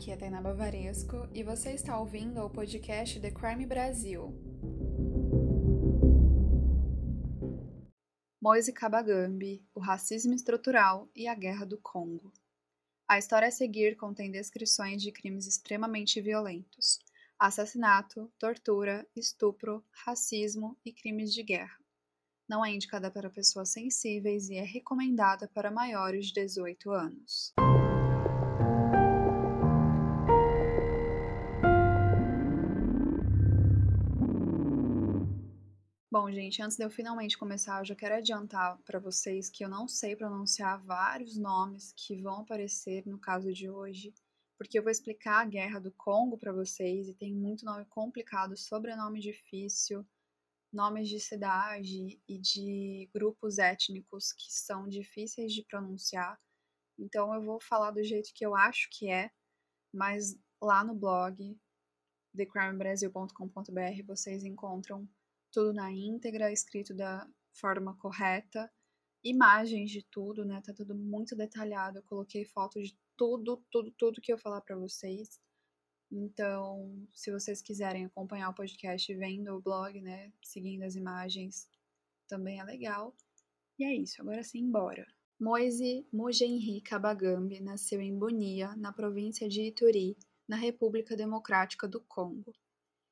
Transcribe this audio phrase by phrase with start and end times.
[0.00, 4.34] aqui é Tainá Bavaresco e você está ouvindo o podcast The Crime Brasil.
[8.40, 12.32] Moise Kabagambi, o racismo estrutural e a guerra do Congo.
[13.06, 16.98] A história a seguir contém descrições de crimes extremamente violentos:
[17.38, 21.76] assassinato, tortura, estupro, racismo e crimes de guerra.
[22.48, 27.52] Não é indicada para pessoas sensíveis e é recomendada para maiores de 18 anos.
[36.22, 39.70] Bom, gente, antes de eu finalmente começar, eu já quero adiantar para vocês que eu
[39.70, 44.12] não sei pronunciar vários nomes que vão aparecer no caso de hoje,
[44.58, 48.54] porque eu vou explicar a guerra do Congo para vocês e tem muito nome complicado,
[48.54, 50.06] sobrenome difícil,
[50.70, 56.38] nomes de cidade e de grupos étnicos que são difíceis de pronunciar.
[56.98, 59.30] Então eu vou falar do jeito que eu acho que é,
[59.90, 61.58] mas lá no blog
[62.36, 65.08] thecrimebrasil.com.br vocês encontram
[65.50, 68.70] tudo na íntegra, escrito da forma correta,
[69.24, 70.60] imagens de tudo, né?
[70.64, 71.98] Tá tudo muito detalhado.
[71.98, 75.40] Eu coloquei fotos de tudo, tudo, tudo que eu falar para vocês.
[76.10, 81.68] Então, se vocês quiserem acompanhar o podcast vendo o blog, né, seguindo as imagens,
[82.28, 83.14] também é legal.
[83.78, 85.06] E é isso, agora sim, bora.
[85.38, 90.16] Moise Mugenri Kabagambi nasceu em Bunia, na província de Ituri,
[90.48, 92.52] na República Democrática do Congo.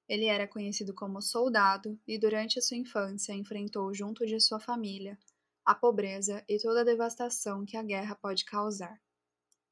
[0.08, 5.18] Ele era conhecido como soldado e durante a sua infância enfrentou junto de sua família
[5.64, 8.98] a pobreza e toda a devastação que a guerra pode causar.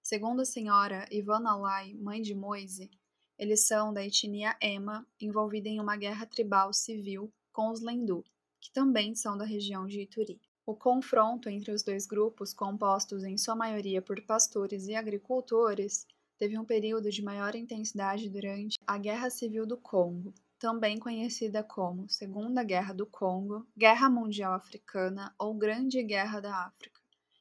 [0.02, 2.90] Segundo a senhora Ivana Lai, mãe de Moise,
[3.38, 8.22] eles são da etnia Ema, envolvida em uma guerra tribal civil com os Lendu,
[8.60, 10.38] que também são da região de Ituri.
[10.66, 16.06] O confronto entre os dois grupos, compostos em sua maioria por pastores e agricultores,
[16.38, 22.08] teve um período de maior intensidade durante a Guerra Civil do Congo, também conhecida como
[22.08, 27.00] Segunda Guerra do Congo, Guerra Mundial Africana ou Grande Guerra da África,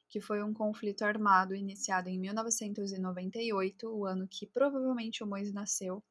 [0.09, 6.03] que foi um conflito armado iniciado em 1998, o ano que provavelmente o Moise nasceu,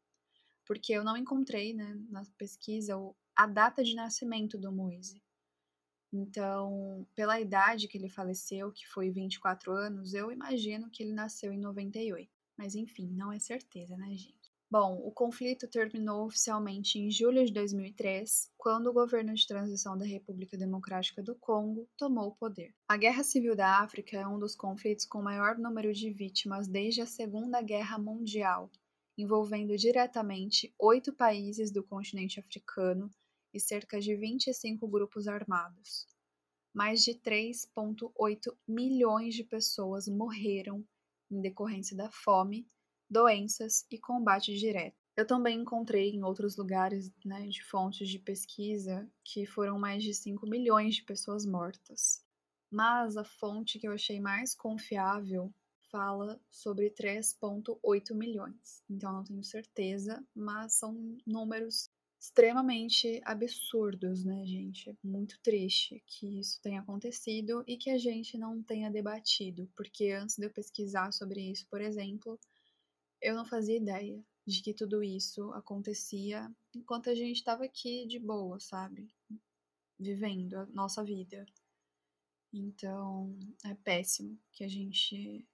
[0.66, 2.94] porque eu não encontrei né, na pesquisa
[3.36, 5.22] a data de nascimento do Moise.
[6.12, 11.53] Então, pela idade que ele faleceu, que foi 24 anos, eu imagino que ele nasceu
[11.53, 12.30] em 98.
[12.56, 14.54] Mas enfim, não é certeza, né, gente?
[14.70, 20.04] Bom, o conflito terminou oficialmente em julho de 2003, quando o governo de transição da
[20.04, 22.75] República Democrática do Congo tomou o poder.
[22.88, 27.03] A Guerra Civil da África é um dos conflitos com maior número de vítimas desde
[27.03, 28.69] a Segunda Guerra Mundial,
[29.16, 33.09] envolvendo diretamente oito países do continente africano
[33.53, 36.06] e cerca de 25 grupos armados.
[36.75, 40.84] Mais de 3,8 milhões de pessoas morreram
[41.34, 42.67] em decorrência da fome,
[43.11, 44.97] doenças e combate direto.
[45.17, 50.12] Eu também encontrei em outros lugares né, de fontes de pesquisa que foram mais de
[50.12, 52.25] 5 milhões de pessoas mortas.
[52.71, 55.55] Mas a fonte que eu achei mais confiável
[55.91, 58.83] fala sobre 3,8 milhões.
[58.91, 61.89] Então não tenho certeza, mas são números
[62.24, 64.96] extremamente absurdos, né, gente?
[65.04, 70.38] Muito triste que isso tenha acontecido e que a gente não tenha debatido, porque antes
[70.38, 72.40] de eu pesquisar sobre isso, por exemplo,
[73.20, 78.18] eu não fazia ideia de que tudo isso acontecia enquanto a gente estava aqui de
[78.18, 79.06] boa, sabe?
[79.98, 81.44] Vivendo a nossa vida.
[82.50, 85.46] Então, é péssimo que a gente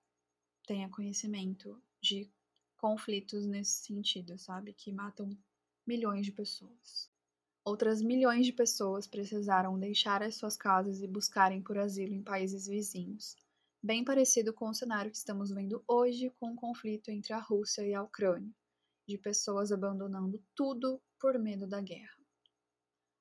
[0.68, 2.30] tenha conhecimento de
[2.76, 4.72] conflitos nesse sentido, sabe?
[4.72, 5.36] Que matam
[5.90, 7.10] milhões de pessoas.
[7.64, 12.68] Outras milhões de pessoas precisaram deixar as suas casas e buscarem por asilo em países
[12.68, 13.34] vizinhos,
[13.82, 17.84] bem parecido com o cenário que estamos vendo hoje com o conflito entre a Rússia
[17.84, 18.54] e a Ucrânia,
[19.04, 22.16] de pessoas abandonando tudo por medo da guerra.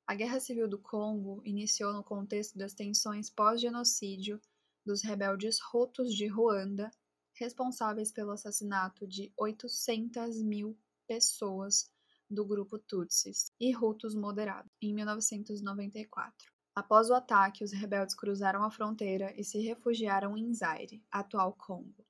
[0.05, 4.39] A Guerra Civil do Congo iniciou no contexto das tensões pós-genocídio
[4.85, 6.91] dos rebeldes Hutus de Ruanda,
[7.33, 10.77] responsáveis pelo assassinato de 800 mil
[11.07, 11.91] pessoas
[12.29, 16.51] do grupo Tutsis e Hutus moderados, em 1994.
[16.75, 22.05] Após o ataque, os rebeldes cruzaram a fronteira e se refugiaram em Zaire, atual Congo.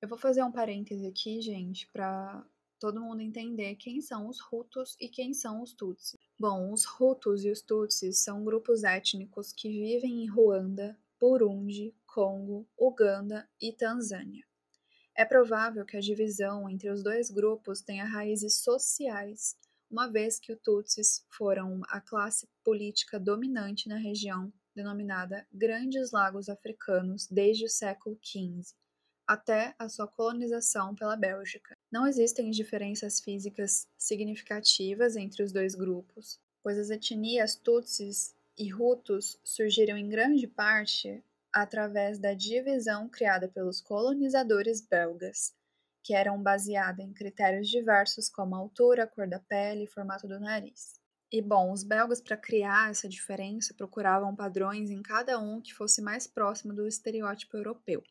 [0.00, 2.44] Eu vou fazer um parêntese aqui, gente, para
[2.80, 6.18] todo mundo entender quem são os Hutus e quem são os Tutsis.
[6.38, 12.66] Bom, os Hutus e os Tutsis são grupos étnicos que vivem em Ruanda, Burundi, Congo,
[12.76, 14.44] Uganda e Tanzânia.
[15.14, 19.56] É provável que a divisão entre os dois grupos tenha raízes sociais,
[19.90, 26.48] uma vez que os Tutsis foram a classe política dominante na região denominada Grandes Lagos
[26.48, 28.74] Africanos desde o século XV,
[29.26, 31.76] até a sua colonização pela Bélgica.
[31.90, 39.38] Não existem diferenças físicas significativas entre os dois grupos, pois as etnias Tutsis e Hutus
[39.44, 45.54] surgiram em grande parte através da divisão criada pelos colonizadores belgas,
[46.02, 50.94] que eram baseada em critérios diversos como altura, cor da pele e formato do nariz.
[51.30, 56.02] E bom, os belgas, para criar essa diferença, procuravam padrões em cada um que fosse
[56.02, 58.02] mais próximo do estereótipo europeu.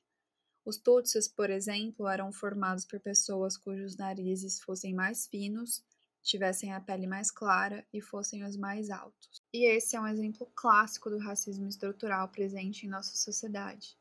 [0.66, 5.84] Os Tutsis, por exemplo, eram formados por pessoas cujos narizes fossem mais finos,
[6.22, 9.42] tivessem a pele mais clara e fossem os mais altos.
[9.54, 13.98] E esse é um exemplo clássico do racismo estrutural presente em nossa sociedade.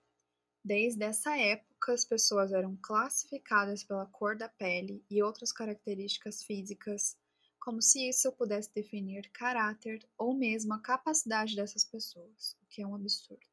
[0.63, 7.17] Desde essa época, as pessoas eram classificadas pela cor da pele e outras características físicas,
[7.59, 12.87] como se isso pudesse definir caráter ou mesmo a capacidade dessas pessoas, o que é
[12.87, 13.47] um absurdo.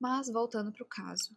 [0.00, 1.36] Mas voltando para o caso.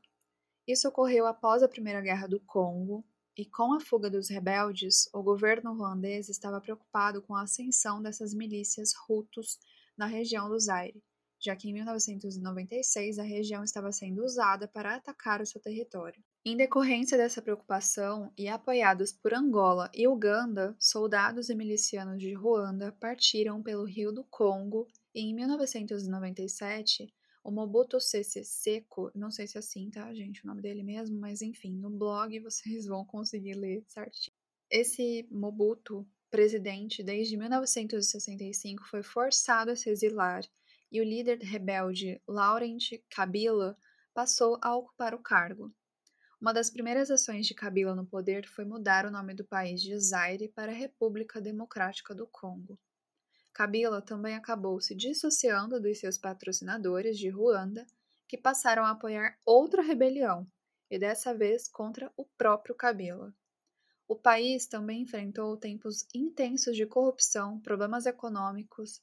[0.66, 3.06] Isso ocorreu após a Primeira Guerra do Congo,
[3.38, 8.34] e com a fuga dos rebeldes, o governo ruandês estava preocupado com a ascensão dessas
[8.34, 9.60] milícias Hutus
[9.96, 11.04] na região do Zaire,
[11.40, 16.24] já que em 1996 a região estava sendo usada para atacar o seu território.
[16.44, 22.92] Em decorrência dessa preocupação e apoiados por Angola e Uganda, soldados e milicianos de Ruanda
[23.00, 27.14] partiram pelo Rio do Congo e em 1997
[27.48, 31.18] o Mobutu Sese Seko, não sei se é assim, tá, gente, o nome dele mesmo,
[31.18, 34.36] mas enfim, no blog vocês vão conseguir ler certinho.
[34.70, 40.44] Esse Mobutu, presidente desde 1965, foi forçado a se exilar
[40.92, 43.78] e o líder rebelde Laurent Kabila
[44.14, 45.74] passou a ocupar o cargo.
[46.42, 49.98] Uma das primeiras ações de Kabila no poder foi mudar o nome do país de
[49.98, 52.78] Zaire para República Democrática do Congo.
[53.58, 57.88] Kabila também acabou se dissociando dos seus patrocinadores de Ruanda,
[58.28, 60.48] que passaram a apoiar outra rebelião,
[60.92, 63.34] e dessa vez contra o próprio Kabila.
[64.08, 69.02] O país também enfrentou tempos intensos de corrupção, problemas econômicos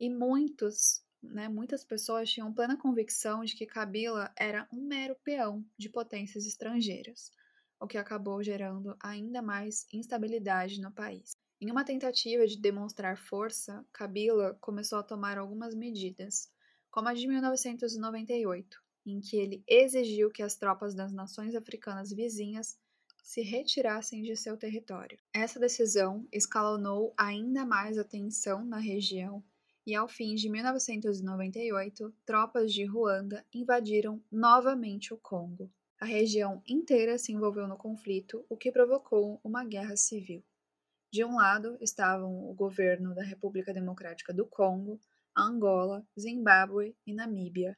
[0.00, 5.62] e muitos, né, muitas pessoas tinham plena convicção de que Kabila era um mero peão
[5.76, 7.30] de potências estrangeiras,
[7.78, 11.32] o que acabou gerando ainda mais instabilidade no país.
[11.62, 16.50] Em uma tentativa de demonstrar força, Kabila começou a tomar algumas medidas,
[16.90, 22.78] como a de 1998, em que ele exigiu que as tropas das nações africanas vizinhas
[23.22, 25.18] se retirassem de seu território.
[25.34, 29.44] Essa decisão escalonou ainda mais a tensão na região
[29.86, 35.70] e, ao fim de 1998, tropas de Ruanda invadiram novamente o Congo.
[36.00, 40.42] A região inteira se envolveu no conflito, o que provocou uma guerra civil.
[41.12, 45.00] De um lado estavam o governo da República Democrática do Congo,
[45.36, 47.76] Angola, Zimbábue e Namíbia.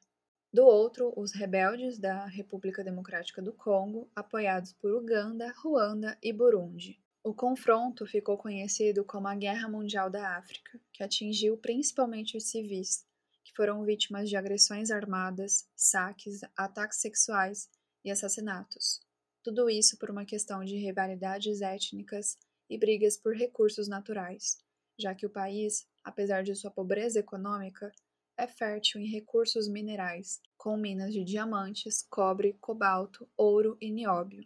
[0.53, 7.01] Do outro, os rebeldes da República Democrática do Congo, apoiados por Uganda, Ruanda e Burundi.
[7.23, 13.03] O confronto ficou conhecido como a Guerra Mundial da África, que atingiu principalmente os civis,
[13.43, 17.67] que foram vítimas de agressões armadas, saques, ataques sexuais
[18.05, 19.01] e assassinatos.
[19.41, 22.37] Tudo isso por uma questão de rivalidades étnicas
[22.73, 24.57] e brigas por recursos naturais,
[24.97, 27.91] já que o país, apesar de sua pobreza econômica,
[28.35, 34.43] é fértil em recursos minerais, com minas de diamantes, cobre, cobalto, ouro e nióbio.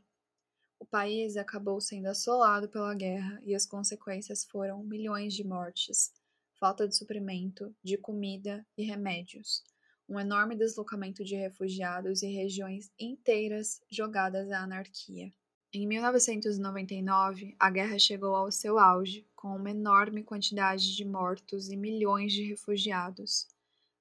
[0.78, 6.12] O país acabou sendo assolado pela guerra e as consequências foram milhões de mortes,
[6.60, 9.64] falta de suprimento, de comida e remédios,
[10.08, 15.32] um enorme deslocamento de refugiados e regiões inteiras jogadas à anarquia.
[15.80, 21.78] Em 1999, a guerra chegou ao seu auge, com uma enorme quantidade de mortos e
[21.78, 23.48] milhões de refugiados.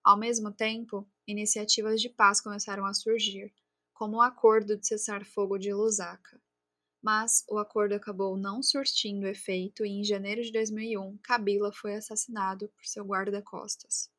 [0.03, 3.53] Ao mesmo tempo, iniciativas de paz começaram a surgir,
[3.93, 6.41] como o Acordo de Cessar-Fogo de Lusaka.
[7.03, 12.69] Mas o acordo acabou não surtindo efeito e em janeiro de 2001, Kabila foi assassinado
[12.71, 14.11] por seu guarda-costas.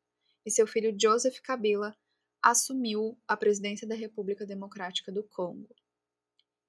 [0.46, 1.98] E seu filho Joseph Kabila
[2.40, 5.74] assumiu a presidência da República Democrática do Congo.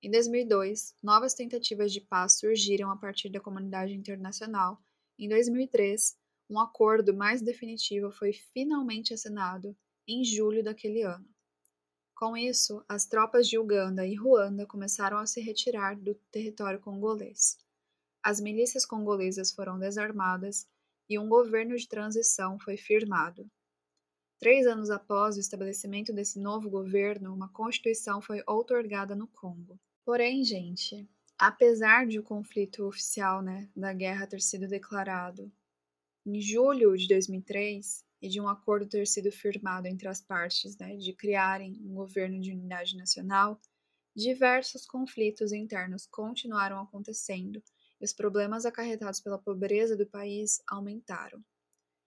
[0.00, 4.81] Em 2002, novas tentativas de paz surgiram a partir da comunidade internacional.
[5.19, 6.17] Em 2003,
[6.49, 9.76] um acordo mais definitivo foi finalmente assinado
[10.07, 11.28] em julho daquele ano.
[12.14, 17.59] Com isso, as tropas de Uganda e Ruanda começaram a se retirar do território congolês.
[18.23, 20.64] As milícias congolesas foram desarmadas
[21.09, 23.50] e um governo de transição foi firmado.
[24.38, 29.76] Três anos após o estabelecimento desse novo governo, uma constituição foi outorgada no Congo.
[30.09, 35.53] Porém, gente, apesar de o conflito oficial né, da guerra ter sido declarado
[36.25, 40.97] em julho de 2003 e de um acordo ter sido firmado entre as partes né,
[40.97, 43.61] de criarem um governo de unidade nacional,
[44.17, 47.62] diversos conflitos internos continuaram acontecendo
[48.00, 51.45] e os problemas acarretados pela pobreza do país aumentaram.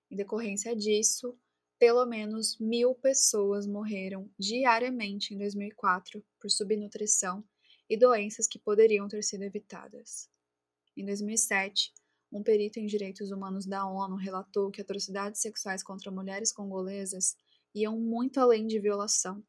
[0.10, 1.38] Em decorrência disso,
[1.78, 7.46] pelo menos mil pessoas morreram diariamente em 2004 por subnutrição
[7.92, 10.30] e doenças que poderiam ter sido evitadas.
[10.96, 11.94] Em 2007,
[12.32, 17.36] um perito em direitos humanos da ONU relatou que atrocidades sexuais contra mulheres congolesas
[17.76, 19.44] iam muito além de violação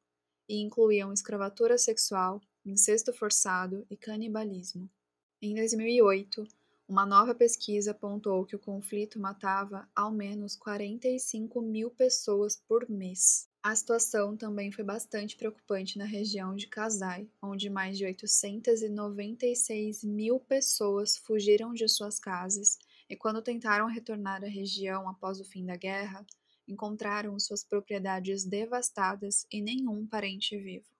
[0.48, 4.90] e incluíam escravatura sexual, incesto forçado e canibalismo.
[5.40, 6.44] Em 2008,
[6.88, 13.48] uma nova pesquisa apontou que o conflito matava ao menos 45 mil pessoas por mês.
[13.64, 20.40] A situação também foi bastante preocupante na região de Kasai, onde mais de 896 mil
[20.40, 22.76] pessoas fugiram de suas casas
[23.08, 26.26] e, quando tentaram retornar à região após o fim da guerra,
[26.66, 30.90] encontraram suas propriedades devastadas e nenhum parente vivo.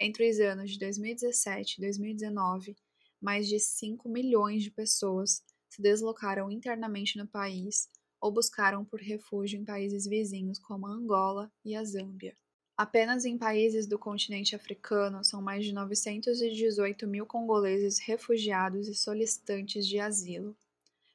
[0.00, 2.74] Entre os anos de 2017 e 2019,
[3.20, 7.90] mais de 5 milhões de pessoas se deslocaram internamente no país
[8.24, 12.34] ou buscaram por refúgio em países vizinhos como a Angola e a Zâmbia.
[12.74, 19.86] Apenas em países do continente africano são mais de 918 mil congoleses refugiados e solicitantes
[19.86, 20.56] de asilo.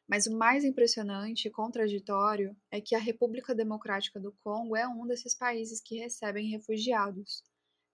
[0.07, 5.07] Mas o mais impressionante e contraditório é que a República Democrática do Congo é um
[5.07, 7.43] desses países que recebem refugiados,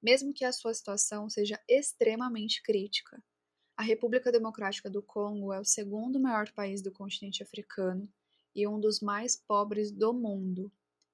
[0.03, 3.23] mesmo que a sua situação seja extremamente crítica.
[3.77, 8.11] A República Democrática do Congo é o segundo maior país do continente africano
[8.55, 10.71] e um dos mais pobres do mundo.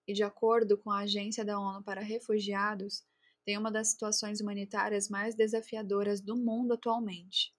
[0.08, 3.04] E, de acordo com a Agência da ONU para Refugiados,
[3.44, 7.54] tem uma das situações humanitárias mais desafiadoras do mundo atualmente.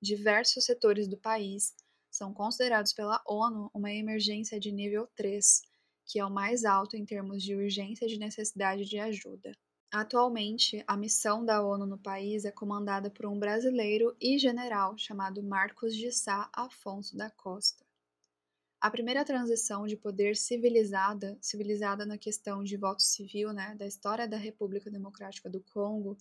[0.00, 1.74] Diversos setores do país
[2.10, 5.62] são considerados pela ONU uma emergência de nível 3,
[6.06, 9.56] que é o mais alto em termos de urgência de necessidade de ajuda.
[9.90, 15.42] Atualmente, a missão da ONU no país é comandada por um brasileiro e general chamado
[15.42, 17.83] Marcos de Sá Afonso da Costa.
[18.84, 24.28] A primeira transição de poder civilizada, civilizada na questão de voto civil, né, da história
[24.28, 26.18] da República Democrática do Congo,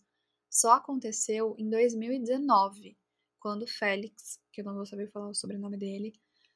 [0.50, 2.98] só aconteceu em 2019,
[3.38, 6.14] quando Félix, que eu não vou saber falar o sobrenome dele,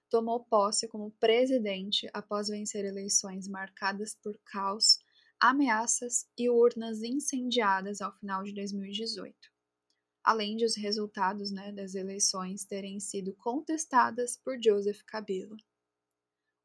[0.10, 5.00] tomou posse como presidente após vencer eleições marcadas por caos
[5.38, 9.36] ameaças e urnas incendiadas ao final de 2018,
[10.24, 15.58] além de os resultados né, das eleições terem sido contestadas por Joseph Kabila.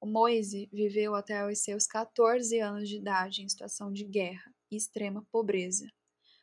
[0.02, 4.74] O Moise viveu até os seus 14 anos de idade em situação de guerra e
[4.74, 5.86] extrema pobreza,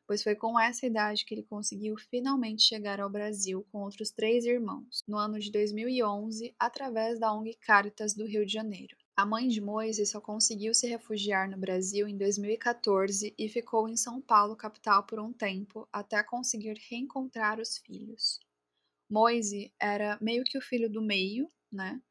[0.07, 4.45] pois foi com essa idade que ele conseguiu finalmente chegar ao Brasil com outros três
[4.45, 8.95] irmãos, no ano de 2011, através da ONG Caritas do Rio de Janeiro.
[9.13, 13.97] A mãe de Moise só conseguiu se refugiar no Brasil em 2014 e ficou em
[13.97, 18.39] São Paulo, capital, por um tempo, até conseguir reencontrar os filhos.
[19.09, 22.01] Moise era meio que o filho do meio, né?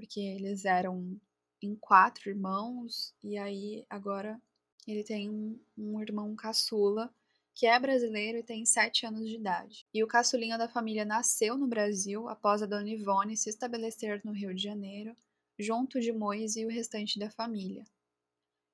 [0.00, 1.20] Porque eles eram
[1.60, 4.40] em quatro irmãos, e aí agora
[4.86, 7.14] ele tem um, um irmão caçula,
[7.54, 9.86] que é brasileiro e tem sete anos de idade.
[9.92, 14.32] E o caçulinha da família nasceu no Brasil após a dona Ivone se estabelecer no
[14.32, 15.14] Rio de Janeiro
[15.58, 17.84] junto de Moise e o restante da família.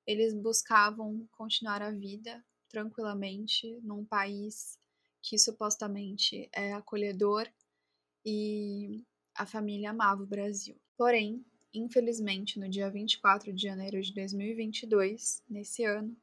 [0.06, 4.78] Eles buscavam continuar a vida tranquilamente num país
[5.21, 7.49] que supostamente é acolhedor
[8.25, 9.04] e
[9.35, 10.80] a família amava o Brasil.
[10.96, 16.16] Porém, infelizmente, no dia 24 de janeiro de 2022, nesse ano,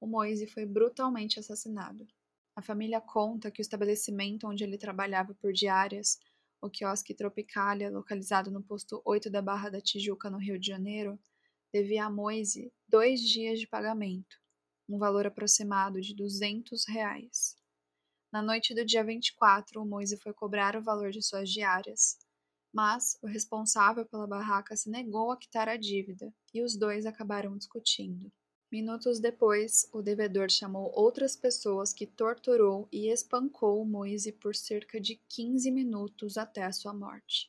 [0.00, 2.06] o Moise foi brutalmente assassinado.
[2.54, 6.18] A família conta que o estabelecimento onde ele trabalhava por diárias
[6.64, 11.18] o quiosque Tropicália, localizado no posto 8 da Barra da Tijuca, no Rio de Janeiro,
[11.70, 14.40] devia a Moise dois dias de pagamento,
[14.88, 17.54] um valor aproximado de 200 reais.
[18.32, 22.16] Na noite do dia 24, o Moise foi cobrar o valor de suas diárias,
[22.74, 27.56] mas o responsável pela barraca se negou a quitar a dívida e os dois acabaram
[27.56, 28.32] discutindo.
[28.70, 35.20] Minutos depois, o devedor chamou outras pessoas que torturou e espancou Moise por cerca de
[35.28, 37.46] 15 minutos até a sua morte.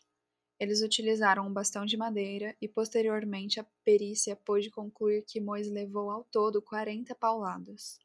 [0.59, 6.11] Eles utilizaram um bastão de madeira e posteriormente a perícia pôde concluir que Moise levou
[6.11, 7.97] ao todo 40 pauladas.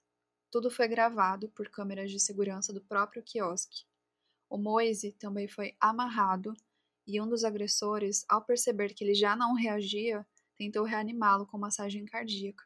[0.50, 3.84] Tudo foi gravado por câmeras de segurança do próprio quiosque.
[4.48, 6.56] O Moise também foi amarrado
[7.07, 10.26] e um dos agressores, ao perceber que ele já não reagia,
[10.57, 12.64] tentou reanimá-lo com massagem cardíaca.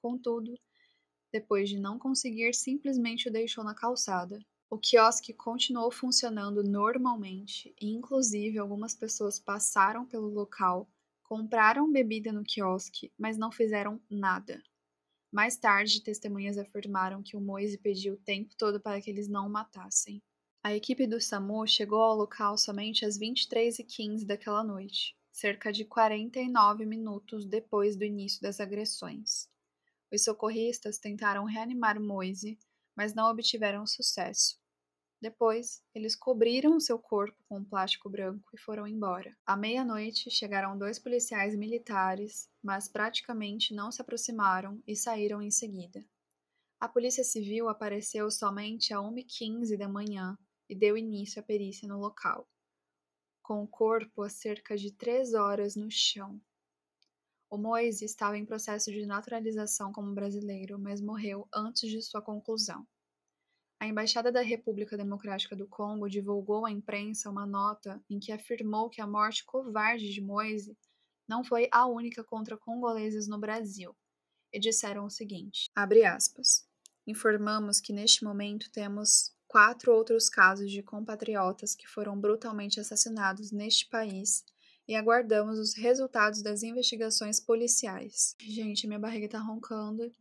[0.00, 0.54] Contudo,
[1.32, 4.38] depois de não conseguir, simplesmente o deixou na calçada.
[4.70, 10.88] O quiosque continuou funcionando normalmente e, inclusive, algumas pessoas passaram pelo local,
[11.22, 14.62] compraram bebida no quiosque, mas não fizeram nada.
[15.30, 19.46] Mais tarde, testemunhas afirmaram que o Moise pediu o tempo todo para que eles não
[19.46, 20.22] o matassem.
[20.66, 26.84] A equipe do SAMU chegou ao local somente às 23h15 daquela noite, cerca de 49
[26.84, 29.48] minutos depois do início das agressões.
[30.12, 32.58] Os socorristas tentaram reanimar Moise,
[32.96, 34.58] mas não obtiveram sucesso.
[35.22, 39.36] Depois, eles cobriram seu corpo com um plástico branco e foram embora.
[39.46, 46.04] À meia-noite, chegaram dois policiais militares, mas praticamente não se aproximaram e saíram em seguida.
[46.80, 50.36] A Polícia Civil apareceu somente a 1h15 da manhã
[50.68, 52.48] e deu início à perícia no local,
[53.42, 56.40] com o corpo a cerca de três horas no chão.
[57.48, 62.86] O Moise estava em processo de naturalização como brasileiro, mas morreu antes de sua conclusão.
[63.78, 68.88] A Embaixada da República Democrática do Congo divulgou à imprensa uma nota em que afirmou
[68.88, 70.76] que a morte covarde de Moise
[71.28, 73.94] não foi a única contra congoleses no Brasil,
[74.52, 76.66] e disseram o seguinte: aspas,
[77.06, 83.88] Informamos que neste momento temos quatro outros casos de compatriotas que foram brutalmente assassinados neste
[83.88, 84.44] país
[84.88, 88.36] e aguardamos os resultados das investigações policiais.
[88.40, 90.12] Gente, minha barriga tá roncando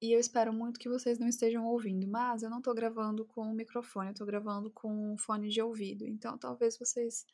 [0.00, 3.42] e eu espero muito que vocês não estejam ouvindo, mas eu não tô gravando com
[3.42, 6.06] o microfone, eu tô gravando com um fone de ouvido.
[6.06, 7.24] Então talvez vocês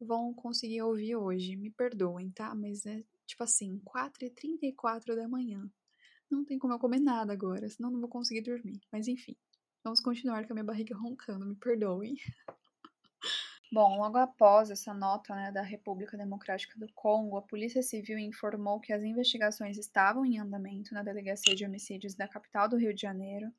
[0.00, 1.56] vão conseguir ouvir hoje.
[1.56, 2.54] Me perdoem, tá?
[2.54, 5.68] Mas é tipo assim, 4h34 da manhã.
[6.30, 8.80] Não tem como eu comer nada agora, senão não vou conseguir dormir.
[8.92, 9.36] Mas enfim,
[9.84, 12.16] vamos continuar com a minha barriga roncando, me perdoem.
[13.70, 18.80] Bom, logo após essa nota né, da República Democrática do Congo, a Polícia Civil informou
[18.80, 23.02] que as investigações estavam em andamento na Delegacia de Homicídios da capital do Rio de
[23.02, 23.52] Janeiro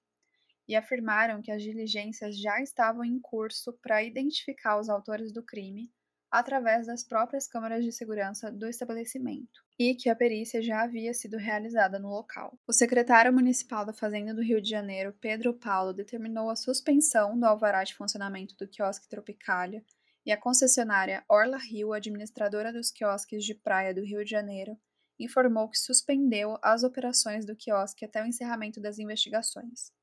[0.68, 5.92] e afirmaram que as diligências já estavam em curso para identificar os autores do crime
[6.40, 11.38] através das próprias câmeras de segurança do estabelecimento e que a perícia já havia sido
[11.38, 12.60] realizada no local.
[12.68, 17.46] O secretário municipal da Fazenda do Rio de Janeiro, Pedro Paulo, determinou a suspensão do
[17.46, 19.82] alvará de funcionamento do quiosque Tropicália
[20.26, 24.78] e a concessionária Orla Rio, administradora dos quiosques de praia do Rio de Janeiro,
[25.18, 29.94] informou que suspendeu as operações do quiosque até o encerramento das investigações.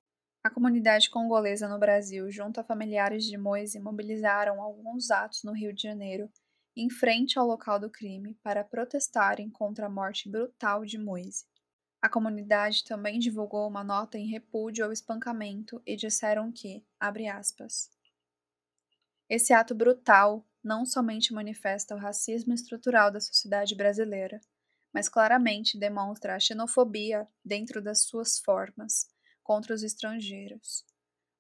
[0.44, 5.72] A comunidade congolesa no Brasil, junto a familiares de Moise, mobilizaram alguns atos no Rio
[5.72, 6.28] de Janeiro,
[6.76, 11.44] em frente ao local do crime, para protestarem contra a morte brutal de Moise.
[12.00, 17.88] A comunidade também divulgou uma nota em repúdio ao espancamento e disseram que, abre aspas,
[19.28, 24.40] esse ato brutal não somente manifesta o racismo estrutural da sociedade brasileira,
[24.92, 29.06] mas claramente demonstra a xenofobia dentro das suas formas
[29.42, 30.84] contra os estrangeiros.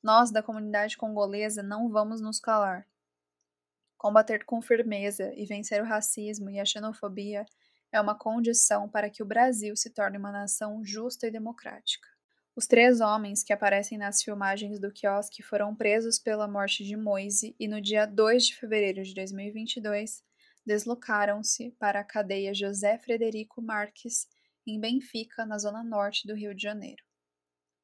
[0.02, 2.86] Nós, da comunidade congolesa, não vamos nos calar.
[3.96, 7.46] Combater com firmeza e vencer o racismo e a xenofobia
[7.92, 12.08] é uma condição para que o Brasil se torne uma nação justa e democrática.
[12.56, 17.54] Os três homens que aparecem nas filmagens do quiosque foram presos pela morte de Moise
[17.58, 20.22] e no dia 2 de fevereiro de 2022
[20.64, 24.26] deslocaram-se para a cadeia José Frederico Marques,
[24.66, 27.02] em Benfica, na zona norte do Rio de Janeiro.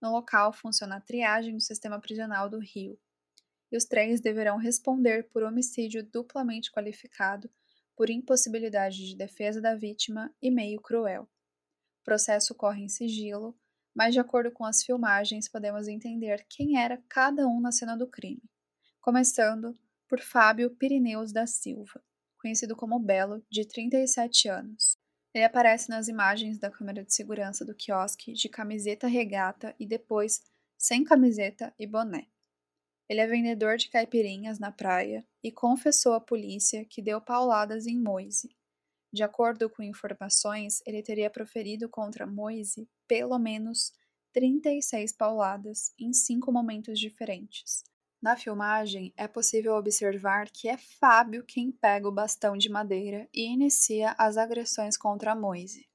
[0.01, 2.99] No local funciona a triagem do sistema prisional do Rio,
[3.71, 7.51] e os três deverão responder por homicídio duplamente qualificado
[7.97, 11.25] por impossibilidade de defesa da vítima e meio cruel.
[12.01, 13.59] O processo corre em sigilo
[13.99, 18.07] mas de acordo com as filmagens podemos entender quem era cada um na cena do
[18.07, 18.49] crime,
[19.01, 22.01] começando por Fábio Pirineus da Silva,
[22.41, 24.97] conhecido como Belo, de 37 anos.
[25.35, 30.43] Ele aparece nas imagens da câmera de segurança do quiosque de camiseta regata e depois
[30.77, 32.27] sem camiseta e boné.
[33.09, 37.99] Ele é vendedor de caipirinhas na praia e confessou à polícia que deu pauladas em
[37.99, 38.55] Moise,
[39.13, 43.93] de acordo com informações, ele teria proferido contra Moise pelo menos
[44.35, 47.83] 36 pauladas em cinco momentos diferentes.
[48.21, 53.47] Na filmagem, é possível observar que é Fábio quem pega o bastão de madeira e
[53.47, 55.89] inicia as agressões contra Moise.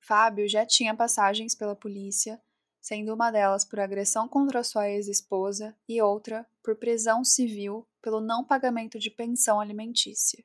[0.00, 2.40] Fábio já tinha passagens pela polícia,
[2.80, 8.42] sendo uma delas por agressão contra sua ex-esposa e outra por prisão civil pelo não
[8.42, 10.42] pagamento de pensão alimentícia.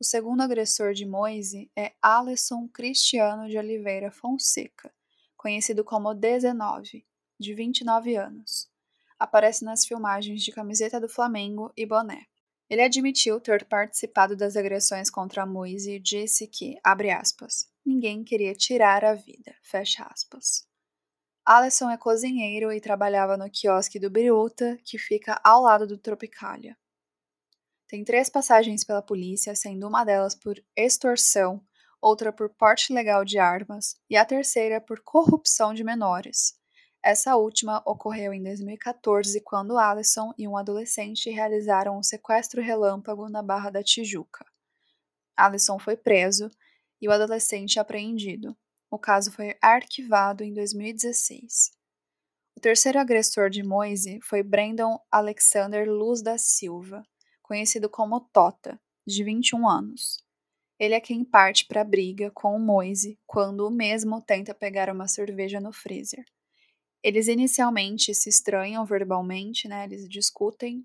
[0.00, 4.92] O segundo agressor de Moise é Alisson Cristiano de Oliveira Fonseca,
[5.36, 7.06] conhecido como 19,
[7.38, 8.68] de 29 anos.
[9.18, 12.26] Aparece nas filmagens de camiseta do Flamengo e boné.
[12.70, 18.54] Ele admitiu ter participado das agressões contra Moise e disse que, abre aspas, ninguém queria
[18.54, 20.66] tirar a vida, fecha aspas.
[21.44, 26.76] Alisson é cozinheiro e trabalhava no quiosque do Biruta, que fica ao lado do Tropicália.
[27.88, 31.64] Tem três passagens pela polícia, sendo uma delas por extorsão,
[32.02, 36.57] outra por porte legal de armas e a terceira por corrupção de menores.
[37.02, 43.40] Essa última ocorreu em 2014, quando Alison e um adolescente realizaram um sequestro relâmpago na
[43.40, 44.44] Barra da Tijuca.
[45.36, 46.50] Alison foi preso
[47.00, 48.56] e o adolescente apreendido.
[48.90, 51.70] O caso foi arquivado em 2016.
[52.56, 57.04] O terceiro agressor de Moise foi Brandon Alexander Luz da Silva,
[57.40, 60.18] conhecido como Tota, de 21 anos.
[60.78, 64.90] Ele é quem parte para a briga com o Moise quando o mesmo tenta pegar
[64.90, 66.24] uma cerveja no freezer.
[67.02, 69.84] Eles inicialmente se estranham verbalmente, né?
[69.84, 70.84] Eles discutem,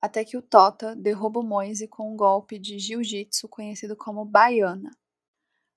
[0.00, 4.90] até que o Tota derruba o Moise com um golpe de jiu-jitsu conhecido como baiana.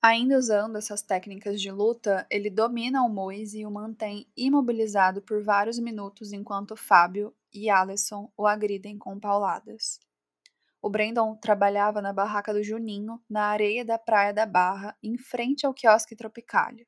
[0.01, 5.43] Ainda usando essas técnicas de luta, ele domina o Moise e o mantém imobilizado por
[5.43, 9.99] vários minutos enquanto Fábio e Alison o agridem com pauladas.
[10.81, 15.65] O Brandon trabalhava na barraca do Juninho, na areia da praia da Barra, em frente
[15.65, 16.87] ao quiosque Tropicália.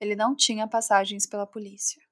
[0.00, 2.07] Ele não tinha passagens pela polícia.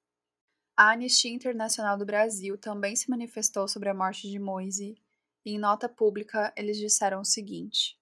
[0.79, 4.95] A Anistia Internacional do Brasil também se manifestou sobre a morte de Moise
[5.43, 7.99] e, em nota pública, eles disseram o seguinte: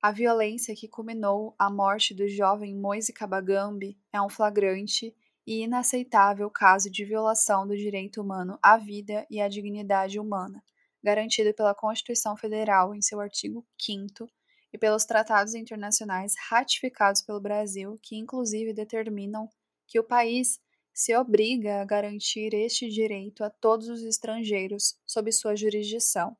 [0.00, 5.12] A violência que culminou a morte do jovem Moise Kabagambi é um flagrante
[5.44, 10.62] e inaceitável caso de violação do direito humano à vida e à dignidade humana,
[11.02, 14.30] garantido pela Constituição Federal em seu artigo 5
[14.72, 19.48] e pelos tratados internacionais ratificados pelo Brasil, que inclusive determinam
[19.88, 20.60] que o país
[21.00, 26.36] se obriga a garantir este direito a todos os estrangeiros sob sua jurisdição,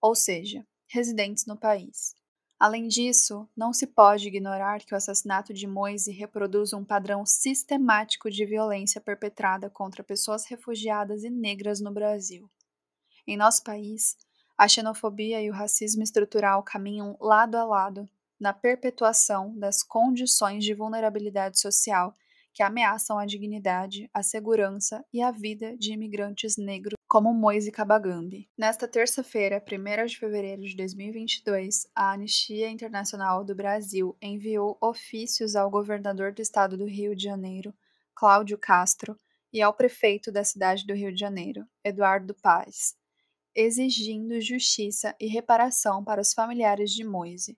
[0.00, 2.14] ou seja, residentes no país.
[2.58, 8.30] Além disso, não se pode ignorar que o assassinato de Moise reproduz um padrão sistemático
[8.30, 12.48] de violência perpetrada contra pessoas refugiadas e negras no Brasil.
[13.26, 14.16] Em nosso país,
[14.56, 20.72] a xenofobia e o racismo estrutural caminham lado a lado na perpetuação das condições de
[20.74, 22.16] vulnerabilidade social
[22.56, 28.48] que ameaçam a dignidade, a segurança e a vida de imigrantes negros como Moise Kabagambi.
[28.56, 35.70] Nesta terça-feira, 1 de fevereiro de 2022, a Anistia Internacional do Brasil enviou ofícios ao
[35.70, 37.74] governador do estado do Rio de Janeiro,
[38.14, 39.20] Cláudio Castro,
[39.52, 42.96] e ao prefeito da cidade do Rio de Janeiro, Eduardo Paz,
[43.54, 47.54] exigindo justiça e reparação para os familiares de Moise.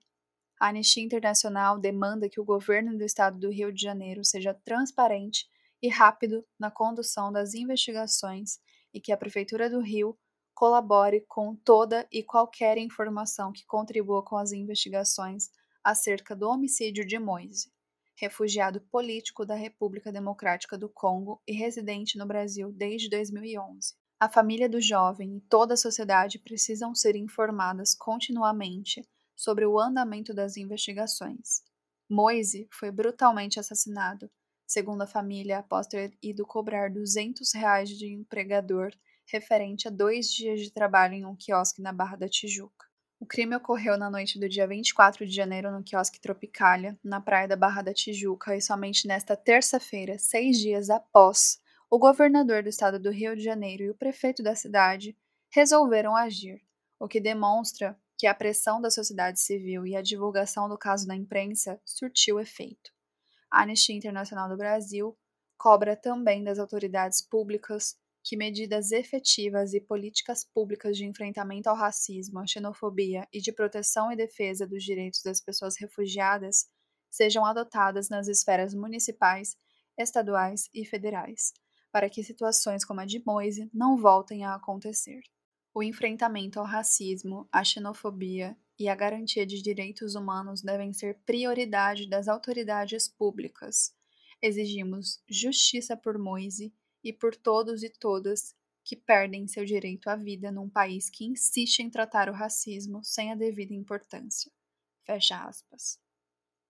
[0.59, 5.47] A Anistia Internacional demanda que o governo do estado do Rio de Janeiro seja transparente
[5.81, 8.59] e rápido na condução das investigações
[8.93, 10.19] e que a Prefeitura do Rio
[10.53, 15.49] colabore com toda e qualquer informação que contribua com as investigações
[15.81, 17.71] acerca do homicídio de Moise,
[18.17, 23.95] refugiado político da República Democrática do Congo e residente no Brasil desde 2011.
[24.19, 29.07] A família do jovem e toda a sociedade precisam ser informadas continuamente
[29.39, 31.63] sobre o andamento das investigações.
[32.09, 34.29] Moise foi brutalmente assassinado,
[34.67, 38.91] segundo a família, após ter ido cobrar 200 reais de empregador
[39.25, 42.85] referente a dois dias de trabalho em um quiosque na Barra da Tijuca.
[43.17, 47.47] O crime ocorreu na noite do dia 24 de janeiro no quiosque Tropicália, na praia
[47.47, 52.99] da Barra da Tijuca, e somente nesta terça-feira, seis dias após, o governador do estado
[52.99, 55.17] do Rio de Janeiro e o prefeito da cidade
[55.49, 56.61] resolveram agir,
[56.99, 61.15] o que demonstra que a pressão da sociedade civil e a divulgação do caso na
[61.15, 62.91] imprensa surtiu efeito.
[63.49, 65.17] A Anistia Internacional do Brasil
[65.57, 72.39] cobra também das autoridades públicas que medidas efetivas e políticas públicas de enfrentamento ao racismo,
[72.39, 76.65] à xenofobia e de proteção e defesa dos direitos das pessoas refugiadas
[77.09, 79.55] sejam adotadas nas esferas municipais,
[79.97, 81.53] estaduais e federais,
[81.89, 85.21] para que situações como a de Moise não voltem a acontecer.
[85.79, 92.05] O enfrentamento ao racismo, à xenofobia e a garantia de direitos humanos devem ser prioridade
[92.05, 93.95] das autoridades públicas.
[94.41, 100.51] Exigimos justiça por Moise e por todos e todas que perdem seu direito à vida
[100.51, 104.51] num país que insiste em tratar o racismo sem a devida importância.
[105.05, 105.97] Fecha aspas.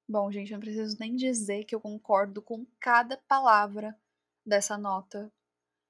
[0.07, 3.99] Bom, gente, não preciso nem dizer que eu concordo com cada palavra
[4.45, 5.33] dessa nota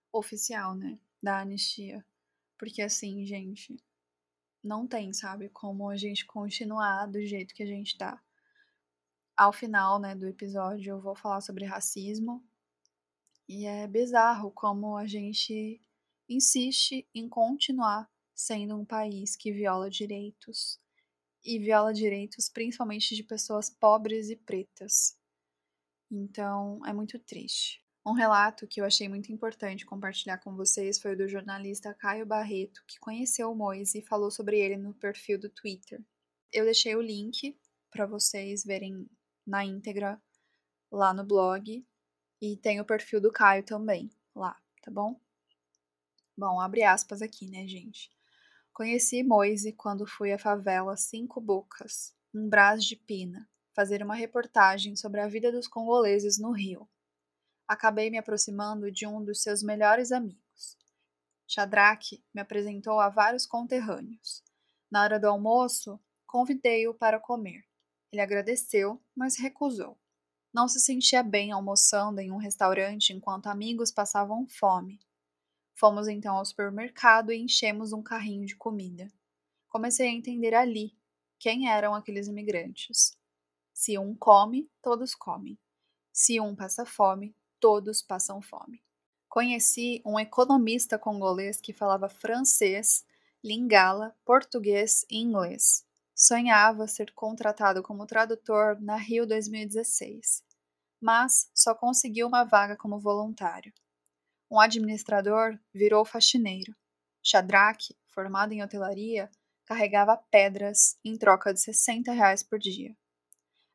[0.10, 2.01] oficial, né, da anistia.
[2.60, 3.82] Porque assim, gente,
[4.63, 8.22] não tem, sabe, como a gente continuar do jeito que a gente tá.
[9.36, 12.45] Ao final, né, do episódio, eu vou falar sobre racismo.
[13.48, 15.82] E é bizarro como a gente
[16.28, 20.80] insiste em continuar sendo um país que viola direitos
[21.43, 25.17] e viola direitos principalmente de pessoas pobres e pretas.
[26.12, 27.82] Então, é muito triste.
[28.10, 32.26] Um relato que eu achei muito importante compartilhar com vocês foi o do jornalista Caio
[32.26, 36.04] Barreto, que conheceu o Moise e falou sobre ele no perfil do Twitter.
[36.52, 37.56] Eu deixei o link
[37.91, 39.08] para vocês verem
[39.45, 40.19] na íntegra
[40.91, 41.86] lá no blog.
[42.41, 45.22] E tem o perfil do Caio também lá, tá bom?
[46.36, 48.10] Bom, abre aspas aqui, né, gente?
[48.74, 54.95] Conheci Moise quando fui à favela Cinco Bocas, um Brás de Pina, fazer uma reportagem
[54.95, 56.89] sobre a vida dos congoleses no Rio.
[57.69, 60.75] Acabei me aproximando de um dos seus melhores amigos.
[61.47, 64.43] Shadrach me apresentou a vários conterrâneos.
[64.89, 67.63] Na hora do almoço, convidei-o para comer.
[68.12, 69.95] Ele agradeceu, mas recusou.
[70.51, 74.99] Não se sentia bem almoçando em um restaurante enquanto amigos passavam fome.
[75.75, 79.13] Fomos então ao supermercado e enchemos um carrinho de comida.
[79.67, 80.97] Comecei a entender ali
[81.38, 83.15] quem eram aqueles imigrantes.
[83.71, 85.55] Se um come, todos comem.
[86.12, 88.82] Se um passa fome, todos passam fome.
[89.28, 93.06] Conheci um economista congolês que falava francês,
[93.43, 95.88] lingala, português e inglês
[96.19, 100.43] sonhava ser contratado como tradutor na Rio 2016,
[101.00, 103.72] mas só conseguiu uma vaga como voluntário.
[104.52, 106.76] Um administrador virou faxineiro.
[107.24, 109.32] Shadrach, formado em hotelaria,
[109.63, 112.93] carregava pedras em troca de 60 reais por dia.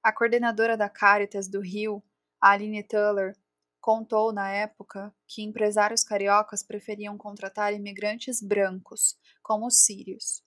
[0.02, 2.02] A coordenadora da Caritas do Rio,
[2.38, 3.34] Aline Tuller,
[3.84, 10.42] contou na época que empresários cariocas preferiam contratar imigrantes brancos, como os sírios,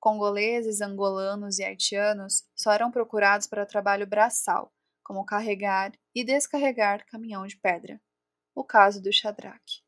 [0.00, 7.44] Congoleses, angolanos e haitianos só eram procurados para trabalho braçal, como carregar e descarregar caminhão
[7.46, 8.00] de pedra.
[8.54, 9.82] O caso do Shadrach.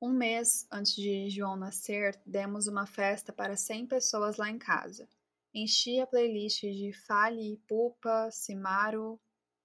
[0.00, 5.08] Um mês antes de João nascer, demos uma festa para 100 pessoas lá em casa.
[5.54, 9.18] Enchi a playlist de Fale, Pupa, Simaro,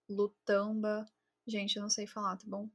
[0.07, 1.05] Lutamba.
[1.47, 2.69] Gente, eu não sei falar, tá bom?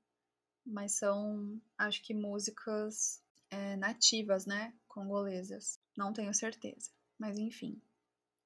[0.64, 4.72] Mas são, acho que músicas é, nativas, né?
[4.86, 5.80] Congolesas.
[5.96, 6.90] Não tenho certeza.
[7.18, 7.80] Mas enfim,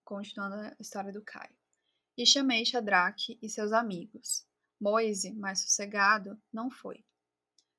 [0.04, 1.54] continuando a história do Caio.
[2.16, 4.46] E chamei Shadrach e seus amigos.
[4.80, 7.04] Moise, mais sossegado, não foi.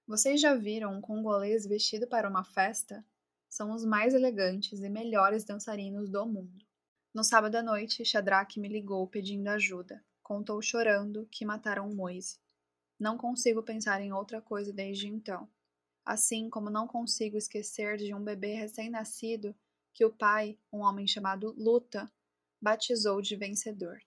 [0.07, 3.03] Vocês já viram um congolês vestido para uma festa?
[3.49, 6.65] São os mais elegantes e melhores dançarinos do mundo.
[7.13, 10.03] No sábado à noite, Shadrach me ligou pedindo ajuda.
[10.25, 12.37] Contou chorando que mataram Moise.
[12.99, 15.47] Não consigo pensar em outra coisa desde então
[16.05, 19.55] assim como não consigo esquecer de um bebê recém-nascido
[19.91, 22.11] que o pai, um homem chamado Luta,
[22.61, 23.99] batizou de vencedor.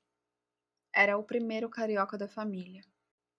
[0.95, 2.85] Era o primeiro carioca da família.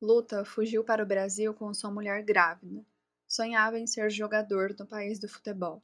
[0.02, 2.86] Luta fugiu para o Brasil com sua mulher grávida.
[3.28, 5.82] Sonhava em ser jogador no país do futebol,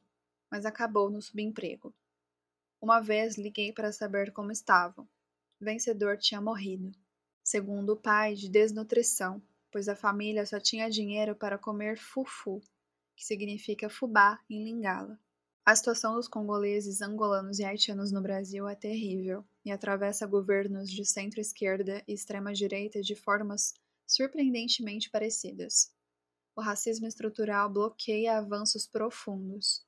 [0.50, 1.94] mas acabou no subemprego.
[2.80, 5.08] Uma vez liguei para saber como estavam.
[5.60, 6.92] Vencedor tinha morrido,
[7.42, 9.42] segundo o pai, de desnutrição
[9.76, 12.62] pois a família só tinha dinheiro para comer fufu,
[13.14, 15.20] que significa fubá em Lingala.
[15.66, 21.04] A situação dos congoleses, angolanos e haitianos no Brasil é terrível e atravessa governos de
[21.04, 23.74] centro-esquerda e extrema-direita de formas
[24.06, 25.92] surpreendentemente parecidas.
[26.56, 29.84] O racismo estrutural bloqueia avanços profundos.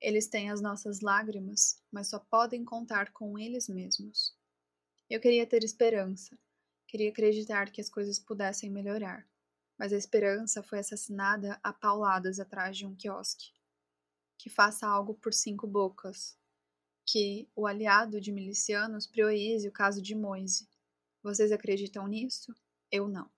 [0.00, 4.32] Eles têm as nossas lágrimas, mas só podem contar com eles mesmos.
[5.08, 6.36] Eu queria ter esperança,
[6.94, 9.26] Queria acreditar que as coisas pudessem melhorar,
[9.76, 13.52] mas a esperança foi assassinada a pauladas atrás de um quiosque.
[14.38, 16.38] Que faça algo por cinco bocas.
[17.04, 20.68] Que o aliado de milicianos priorize o caso de Moise.
[21.20, 22.54] Vocês acreditam nisso?
[22.92, 23.28] Eu não.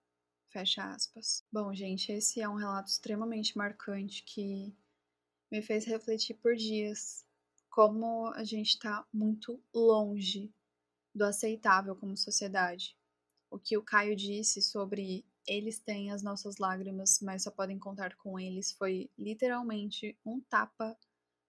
[0.50, 1.42] Fecha aspas.
[1.50, 4.76] Bom, gente, esse é um relato extremamente marcante que
[5.50, 7.24] me fez refletir por dias
[7.70, 10.52] como a gente está muito longe
[11.16, 12.96] do aceitável como sociedade
[13.50, 18.16] o que o Caio disse sobre eles têm as nossas lágrimas, mas só podem contar
[18.16, 20.96] com eles foi literalmente um tapa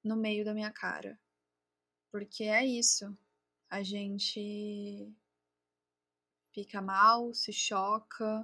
[0.04, 1.20] no meio da minha cara.
[2.12, 3.18] Porque é isso.
[3.70, 5.12] A gente
[6.54, 8.44] fica mal, se choca,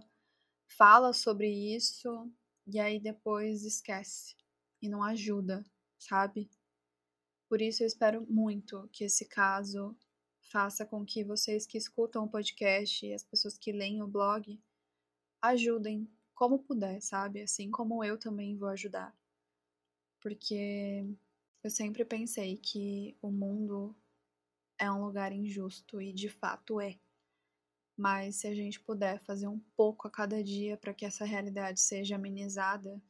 [0.68, 2.30] fala sobre isso
[2.68, 4.36] e aí depois esquece
[4.82, 5.64] e não ajuda,
[5.98, 6.50] sabe?
[7.48, 9.96] Por isso eu espero muito que esse caso
[10.54, 14.62] faça com que vocês que escutam o podcast e as pessoas que leem o blog
[15.42, 17.42] ajudem como puder, sabe?
[17.42, 19.18] Assim como eu também vou ajudar.
[20.22, 21.04] Porque
[21.64, 23.96] eu sempre pensei que o mundo
[24.78, 27.00] é um lugar injusto e de fato é.
[27.98, 31.80] Mas se a gente puder fazer um pouco a cada dia para que essa realidade
[31.80, 33.02] seja amenizada,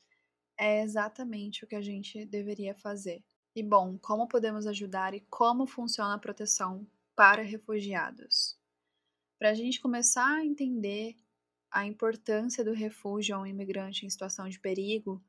[0.57, 3.21] é exatamente o que a gente deveria fazer.
[3.53, 8.57] E bom, como podemos ajudar e como funciona a proteção para refugiados.
[9.39, 11.17] Para a gente começar a entender
[11.71, 15.23] a importância do refúgio a um imigrante em situação de perigo,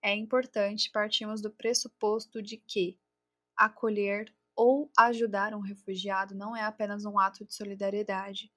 [0.00, 2.98] é importante partirmos do pressuposto de que
[3.56, 8.52] acolher ou ajudar um refugiado não é apenas um ato de solidariedade,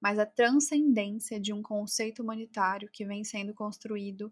[0.00, 4.30] mas a transcendência de um conceito humanitário que vem sendo construído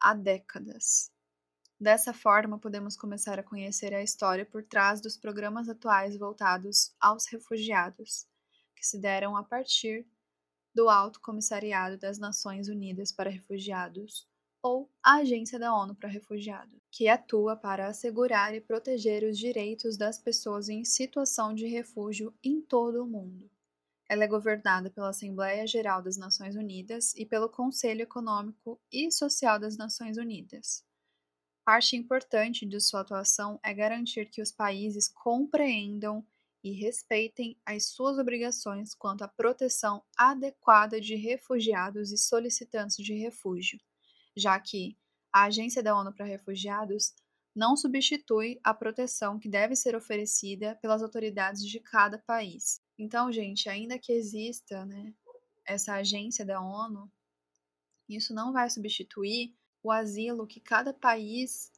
[0.00, 1.12] há décadas.
[1.80, 7.26] Dessa forma, podemos começar a conhecer a história por trás dos programas atuais voltados aos
[7.26, 8.26] refugiados,
[8.74, 10.04] que se deram a partir
[10.74, 14.28] do Alto Comissariado das Nações Unidas para Refugiados,
[14.60, 19.96] ou a Agência da ONU para Refugiados, que atua para assegurar e proteger os direitos
[19.96, 23.48] das pessoas em situação de refúgio em todo o mundo.
[24.08, 29.60] Ela é governada pela Assembleia Geral das Nações Unidas e pelo Conselho Econômico e Social
[29.60, 30.87] das Nações Unidas.
[31.68, 36.26] Parte importante de sua atuação é garantir que os países compreendam
[36.64, 43.78] e respeitem as suas obrigações quanto à proteção adequada de refugiados e solicitantes de refúgio,
[44.34, 44.96] já que
[45.30, 47.12] a Agência da ONU para Refugiados
[47.54, 52.80] não substitui a proteção que deve ser oferecida pelas autoridades de cada país.
[52.98, 55.12] Então, gente, ainda que exista né,
[55.66, 57.12] essa agência da ONU,
[58.08, 61.72] isso não vai substituir o asilo que cada país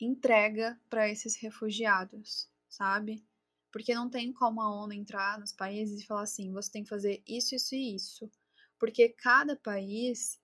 [0.00, 3.24] entrega para esses refugiados, sabe?
[3.70, 6.90] Porque não tem como a ONU entrar nos países e falar assim: você tem que
[6.90, 8.30] fazer isso, isso e isso.
[8.78, 10.40] Porque cada país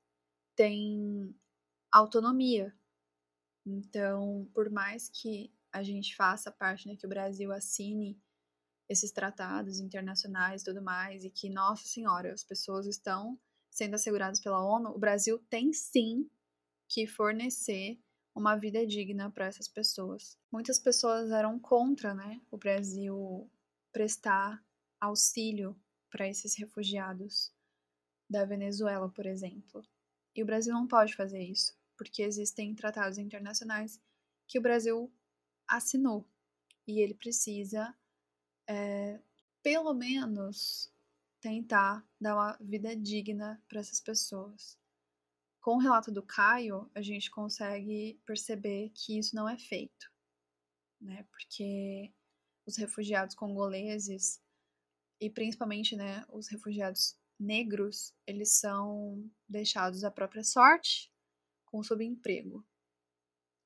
[0.56, 1.34] tem
[1.92, 2.74] autonomia.
[3.66, 8.18] Então, por mais que a gente faça parte, né, que o Brasil assine
[8.88, 13.38] esses tratados internacionais e tudo mais, e que, nossa senhora, as pessoas estão
[13.70, 16.28] sendo asseguradas pela ONU, o Brasil tem sim
[16.88, 17.98] que fornecer
[18.34, 20.38] uma vida digna para essas pessoas.
[20.50, 23.50] Muitas pessoas eram contra, né, o Brasil
[23.92, 24.64] prestar
[25.00, 25.76] auxílio
[26.10, 27.52] para esses refugiados
[28.30, 29.84] da Venezuela, por exemplo.
[30.34, 34.00] E o Brasil não pode fazer isso, porque existem tratados internacionais
[34.46, 35.12] que o Brasil
[35.66, 36.26] assinou
[36.86, 37.94] e ele precisa,
[38.66, 39.20] é,
[39.62, 40.90] pelo menos,
[41.40, 44.78] tentar dar uma vida digna para essas pessoas
[45.60, 50.10] com o relato do Caio, a gente consegue perceber que isso não é feito,
[51.00, 51.24] né?
[51.30, 52.12] Porque
[52.66, 54.42] os refugiados congoleses
[55.20, 61.12] e principalmente, né, os refugiados negros, eles são deixados à própria sorte
[61.66, 62.64] com subemprego.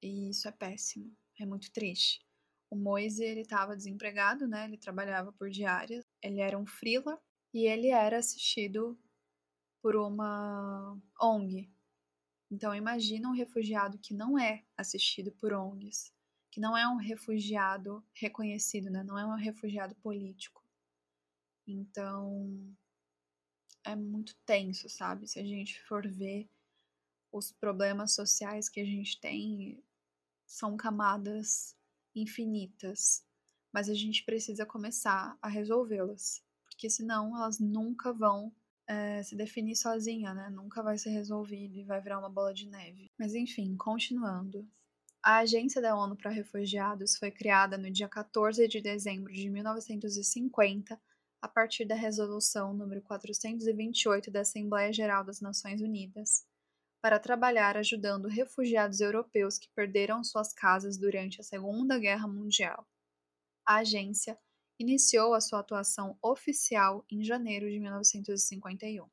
[0.03, 2.25] E isso é péssimo, é muito triste.
[2.71, 4.65] O Moise, ele estava desempregado, né?
[4.65, 7.21] Ele trabalhava por diárias, ele era um frila
[7.53, 8.99] e ele era assistido
[9.83, 11.71] por uma ONG,
[12.53, 16.13] então, imagina um refugiado que não é assistido por ONGs,
[16.51, 19.03] que não é um refugiado reconhecido, né?
[19.03, 20.63] não é um refugiado político.
[21.67, 22.77] Então,
[23.83, 25.27] é muito tenso, sabe?
[25.27, 26.47] Se a gente for ver
[27.33, 29.83] os problemas sociais que a gente tem,
[30.45, 31.75] são camadas
[32.15, 33.25] infinitas,
[33.73, 38.55] mas a gente precisa começar a resolvê-las, porque senão elas nunca vão
[38.87, 40.51] é, se definir sozinha, né?
[40.51, 43.11] Nunca vai ser resolvido e vai virar uma bola de neve.
[43.19, 44.69] Mas enfim, continuando.
[45.23, 51.01] A Agência da ONU para Refugiados foi criada no dia 14 de dezembro de 1950,
[51.41, 56.45] a partir da Resolução número 428 da Assembleia Geral das Nações Unidas,
[57.01, 62.85] para trabalhar ajudando refugiados europeus que perderam suas casas durante a Segunda Guerra Mundial.
[63.65, 64.37] A agência
[64.83, 69.05] iniciou a sua atuação oficial em janeiro de 1951.
[69.05, 69.11] O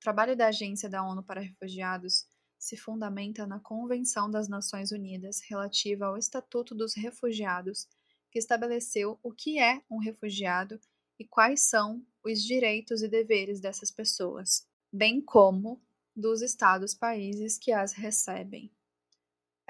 [0.00, 2.26] trabalho da Agência da ONU para Refugiados
[2.58, 7.88] se fundamenta na Convenção das Nações Unidas relativa ao Estatuto dos Refugiados,
[8.30, 10.78] que estabeleceu o que é um refugiado
[11.18, 15.80] e quais são os direitos e deveres dessas pessoas, bem como
[16.14, 18.70] dos Estados-países que as recebem.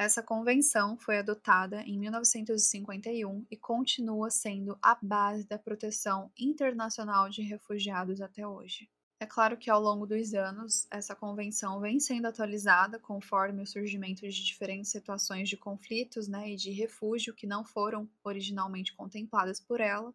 [0.01, 7.43] Essa convenção foi adotada em 1951 e continua sendo a base da proteção internacional de
[7.43, 8.89] refugiados até hoje.
[9.21, 14.23] É claro que ao longo dos anos, essa convenção vem sendo atualizada conforme o surgimento
[14.23, 19.83] de diferentes situações de conflitos né, e de refúgio que não foram originalmente contempladas por
[19.83, 20.15] ela.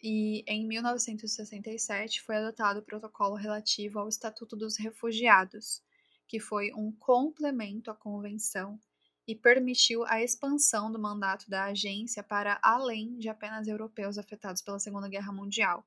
[0.00, 5.82] E em 1967 foi adotado o protocolo relativo ao Estatuto dos Refugiados,
[6.26, 8.78] que foi um complemento à convenção
[9.26, 14.78] e permitiu a expansão do mandato da agência para além de apenas europeus afetados pela
[14.78, 15.84] Segunda Guerra Mundial.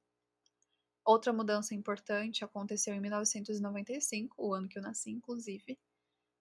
[1.05, 5.79] Outra mudança importante aconteceu em 1995, o ano que eu nasci, inclusive,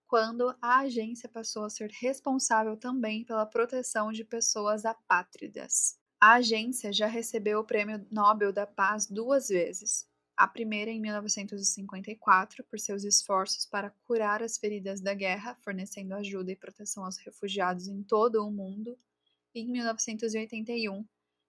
[0.06, 5.98] quando a agência passou a ser responsável também pela proteção de pessoas apátridas.
[6.20, 10.07] A agência já recebeu o Prêmio Nobel da Paz duas vezes,
[10.38, 16.52] a primeira em 1954 por seus esforços para curar as feridas da guerra, fornecendo ajuda
[16.52, 18.96] e proteção aos refugiados em todo o mundo,
[19.52, 21.04] e em 1981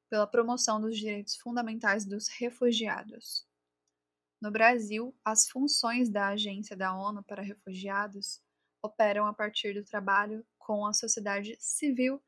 [0.10, 3.48] pela promoção dos direitos fundamentais dos refugiados.
[4.42, 8.42] No Brasil, as funções da Agência da ONU para Refugiados
[8.82, 12.20] operam a partir do trabalho com a sociedade civil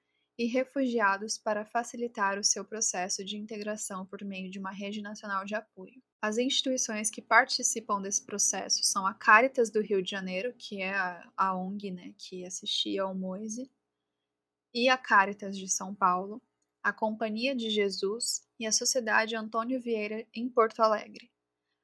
[0.42, 5.46] e refugiados para facilitar o seu processo de integração por meio de uma rede nacional
[5.46, 6.02] de apoio.
[6.20, 10.96] As instituições que participam desse processo são a Caritas do Rio de Janeiro, que é
[10.96, 13.70] a, a ONG né, que assistia ao Moise,
[14.74, 16.42] e a Caritas de São Paulo,
[16.82, 21.30] a Companhia de Jesus e a Sociedade Antônio Vieira em Porto Alegre.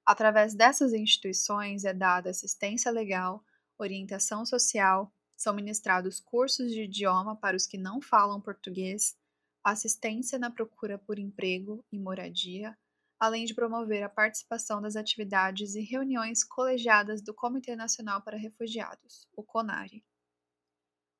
[0.03, 3.45] Através dessas instituições é dada assistência legal,
[3.77, 9.15] orientação social, são ministrados cursos de idioma para os que não falam português,
[9.63, 12.75] assistência na procura por emprego e moradia,
[13.19, 19.27] além de promover a participação das atividades e reuniões colegiadas do Comitê Nacional para Refugiados,
[19.35, 20.03] o CONARE.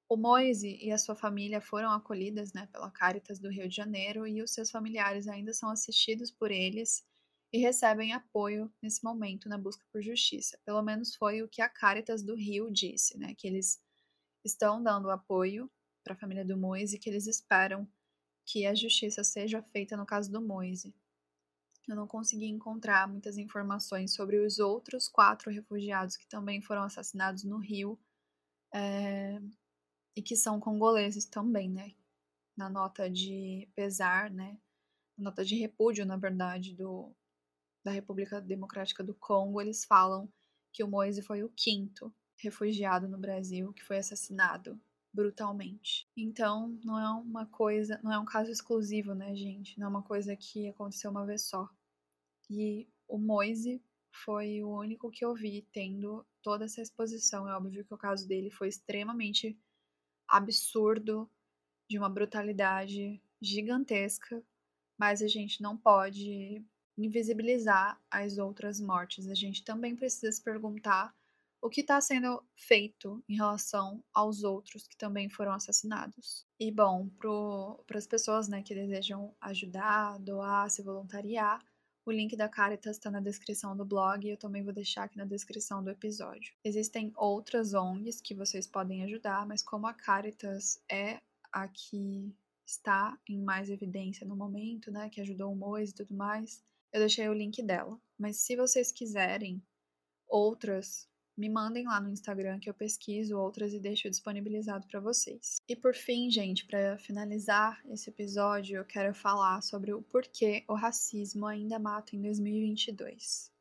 [0.09, 4.25] O Moise e a sua família foram acolhidas né, pela Caritas do Rio de Janeiro
[4.25, 7.05] e os seus familiares ainda são assistidos por eles
[7.51, 10.57] e recebem apoio nesse momento na busca por justiça.
[10.65, 13.81] Pelo menos foi o que a Caritas do Rio disse, né, que eles
[14.47, 15.69] estão dando apoio
[16.03, 17.87] para a família do Moise que eles esperam
[18.45, 20.95] que a justiça seja feita no caso do Moise.
[21.87, 27.43] Eu não consegui encontrar muitas informações sobre os outros quatro refugiados que também foram assassinados
[27.43, 27.99] no Rio
[28.73, 29.39] é,
[30.15, 31.93] e que são congoleses também, né?
[32.57, 34.57] Na nota de pesar, né?
[35.17, 37.13] Nota de repúdio, na verdade, do,
[37.83, 40.31] da República Democrática do Congo, eles falam
[40.73, 44.79] que o Moise foi o quinto refugiado no Brasil que foi assassinado
[45.13, 46.07] brutalmente.
[46.15, 49.79] Então, não é uma coisa, não é um caso exclusivo, né, gente?
[49.79, 51.67] Não é uma coisa que aconteceu uma vez só.
[52.49, 53.81] E o Moise
[54.11, 57.47] foi o único que eu vi tendo toda essa exposição.
[57.47, 59.57] É óbvio que o caso dele foi extremamente
[60.27, 61.29] absurdo,
[61.89, 64.43] de uma brutalidade gigantesca,
[64.97, 66.63] mas a gente não pode
[66.97, 69.27] invisibilizar as outras mortes.
[69.29, 71.15] A gente também precisa se perguntar
[71.61, 76.45] o que está sendo feito em relação aos outros que também foram assassinados.
[76.59, 77.09] E bom,
[77.87, 81.63] para as pessoas né, que desejam ajudar, doar, se voluntariar,
[82.05, 85.17] o link da Caritas está na descrição do blog e eu também vou deixar aqui
[85.17, 86.53] na descrição do episódio.
[86.63, 91.19] Existem outras ONGs que vocês podem ajudar, mas como a Caritas é
[91.51, 92.33] a que
[92.65, 96.99] está em mais evidência no momento, né, que ajudou o Mois e tudo mais, eu
[97.01, 97.99] deixei o link dela.
[98.17, 99.61] Mas se vocês quiserem
[100.27, 105.57] outras me mandem lá no Instagram que eu pesquiso outras e deixo disponibilizado para vocês.
[105.67, 110.73] E por fim, gente, para finalizar esse episódio, eu quero falar sobre o porquê o
[110.73, 113.51] racismo ainda mata em 2022.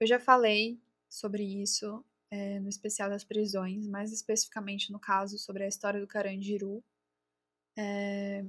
[0.00, 0.80] Eu já falei
[1.10, 6.06] sobre isso é, no especial das prisões, mais especificamente no caso sobre a história do
[6.06, 6.82] Carandiru.
[7.76, 8.44] É,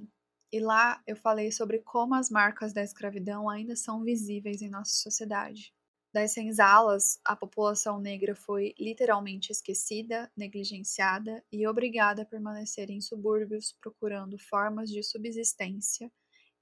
[0.52, 4.94] e lá eu falei sobre como as marcas da escravidão ainda são visíveis em nossa
[4.94, 5.74] sociedade.
[6.12, 13.76] Das senzalas, a população negra foi literalmente esquecida, negligenciada e obrigada a permanecer em subúrbios
[13.80, 16.12] procurando formas de subsistência,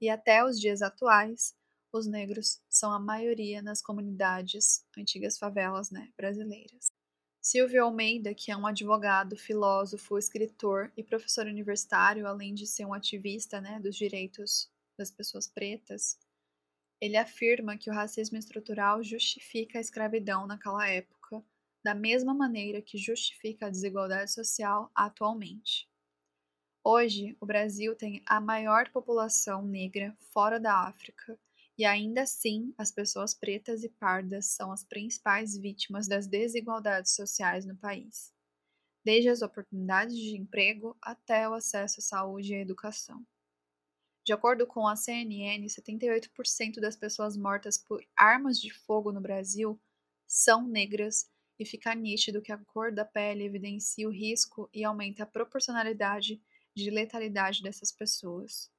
[0.01, 1.55] e até os dias atuais,
[1.93, 6.91] os negros são a maioria nas comunidades, antigas favelas né, brasileiras.
[7.41, 12.93] Silvio Almeida, que é um advogado, filósofo, escritor e professor universitário, além de ser um
[12.93, 16.17] ativista né, dos direitos das pessoas pretas,
[16.99, 21.43] ele afirma que o racismo estrutural justifica a escravidão naquela época,
[21.83, 25.87] da mesma maneira que justifica a desigualdade social atualmente.
[26.83, 31.37] Hoje, o Brasil tem a maior população negra fora da África,
[31.77, 37.65] e ainda assim as pessoas pretas e pardas são as principais vítimas das desigualdades sociais
[37.65, 38.33] no país,
[39.05, 43.25] desde as oportunidades de emprego até o acesso à saúde e à educação.
[44.27, 49.79] De acordo com a CNN, 78% das pessoas mortas por armas de fogo no Brasil
[50.27, 55.23] são negras e fica nítido que a cor da pele evidencia o risco e aumenta
[55.23, 56.41] a proporcionalidade
[56.75, 58.69] de letalidade dessas pessoas.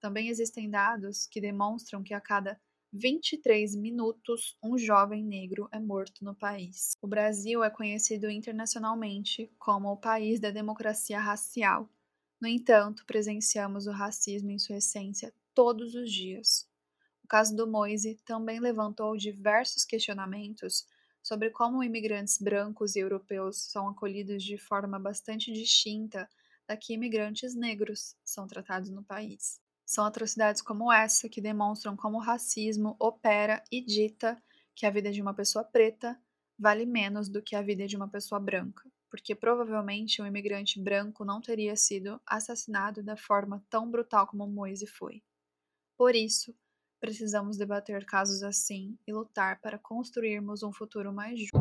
[0.00, 2.60] Também existem dados que demonstram que a cada
[2.92, 6.94] 23 minutos um jovem negro é morto no país.
[7.00, 11.88] O Brasil é conhecido internacionalmente como o país da democracia racial
[12.44, 16.68] no entanto, presenciamos o racismo em sua essência todos os dias.
[17.24, 20.84] O caso do Moise também levantou diversos questionamentos
[21.22, 26.28] sobre como imigrantes brancos e europeus são acolhidos de forma bastante distinta
[26.68, 29.58] da que imigrantes negros são tratados no país.
[29.86, 34.36] São atrocidades como essa que demonstram como o racismo opera e dita
[34.74, 36.20] que a vida de uma pessoa preta
[36.58, 41.24] vale menos do que a vida de uma pessoa branca porque provavelmente um imigrante branco
[41.24, 45.22] não teria sido assassinado da forma tão brutal como Moise foi.
[45.96, 46.52] Por isso,
[46.98, 51.56] precisamos debater casos assim e lutar para construirmos um futuro mais justo.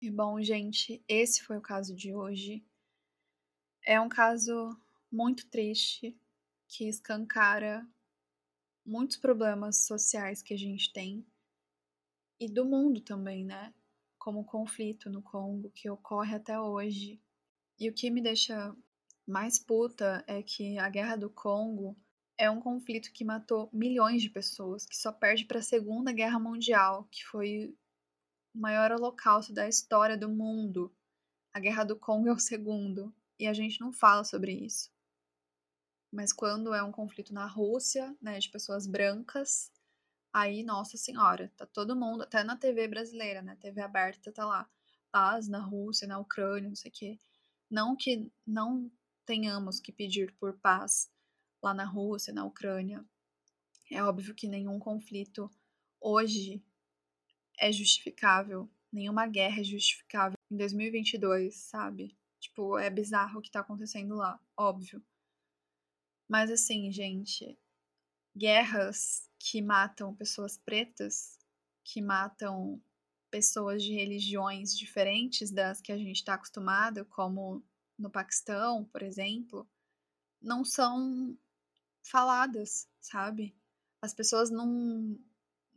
[0.00, 2.64] E bom, gente, esse foi o caso de hoje.
[3.84, 4.80] É um caso
[5.10, 6.16] muito triste
[6.72, 7.86] que escancara
[8.84, 11.26] muitos problemas sociais que a gente tem
[12.40, 13.74] e do mundo também, né?
[14.18, 17.20] Como o conflito no Congo que ocorre até hoje.
[17.78, 18.74] E o que me deixa
[19.26, 21.94] mais puta é que a Guerra do Congo
[22.38, 26.38] é um conflito que matou milhões de pessoas, que só perde para a Segunda Guerra
[26.38, 27.76] Mundial, que foi
[28.54, 30.90] o maior holocausto da história do mundo.
[31.52, 34.90] A Guerra do Congo é o segundo, e a gente não fala sobre isso.
[36.12, 39.72] Mas quando é um conflito na Rússia, né, de pessoas brancas,
[40.30, 44.68] aí, nossa senhora, tá todo mundo, até na TV brasileira, né, TV aberta, tá lá,
[45.10, 47.18] paz na Rússia, na Ucrânia, não sei o quê.
[47.70, 48.90] Não que não
[49.24, 51.10] tenhamos que pedir por paz
[51.62, 53.02] lá na Rússia, na Ucrânia.
[53.90, 55.50] É óbvio que nenhum conflito
[56.00, 56.62] hoje
[57.58, 62.16] é justificável, nenhuma guerra é justificável em 2022, sabe?
[62.38, 65.02] Tipo, é bizarro o que tá acontecendo lá, óbvio.
[66.32, 67.58] Mas assim, gente,
[68.34, 71.38] guerras que matam pessoas pretas,
[71.84, 72.82] que matam
[73.30, 77.62] pessoas de religiões diferentes das que a gente está acostumado, como
[77.98, 79.68] no Paquistão, por exemplo,
[80.40, 81.36] não são
[82.02, 83.54] faladas, sabe?
[84.00, 85.18] As pessoas não,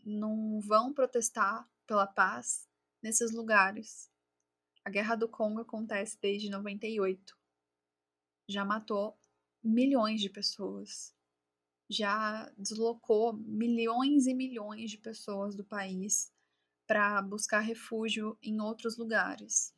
[0.06, 2.66] não vão protestar pela paz
[3.04, 4.10] nesses lugares.
[4.86, 7.38] A Guerra do Congo acontece desde 98.
[8.48, 9.20] Já matou
[9.66, 11.14] milhões de pessoas.
[11.90, 16.32] Já deslocou milhões e milhões de pessoas do país
[16.88, 19.74] para buscar refúgio em outros lugares.